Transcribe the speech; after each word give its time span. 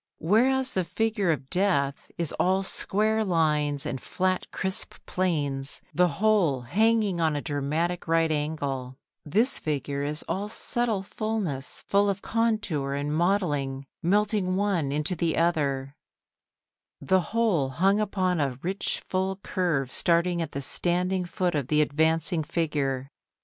Whereas 0.17 0.73
the 0.73 0.83
figure 0.83 1.29
of 1.29 1.51
Death 1.51 2.09
is 2.17 2.33
all 2.39 2.63
square 2.63 3.23
lines 3.23 3.85
and 3.85 4.01
flat 4.01 4.49
crisp 4.49 4.95
planes, 5.05 5.79
the 5.93 6.07
whole 6.07 6.61
hanging 6.61 7.21
on 7.21 7.35
a 7.35 7.39
dramatic 7.41 8.07
right 8.07 8.31
angle; 8.31 8.97
this 9.27 9.59
figure 9.59 10.01
is 10.01 10.23
all 10.27 10.49
subtle 10.49 11.03
fullness 11.03 11.83
both 11.91 12.09
of 12.09 12.21
contour 12.23 12.95
and 12.95 13.13
modelling 13.15 13.85
melting 14.01 14.55
one 14.55 14.91
into 14.91 15.15
the 15.15 15.37
other, 15.37 15.95
the 16.99 17.21
whole 17.21 17.69
hung 17.69 17.99
upon 17.99 18.39
a 18.41 18.57
rich 18.63 19.03
full 19.07 19.35
curve 19.43 19.91
starting 19.93 20.41
at 20.41 20.53
the 20.53 20.61
standing 20.61 21.25
foot 21.25 21.53
of 21.53 21.67
the 21.67 21.79
advancing 21.79 22.43
figure. 22.43 23.11